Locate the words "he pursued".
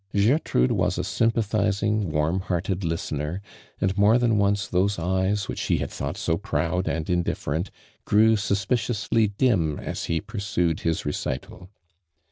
10.05-10.79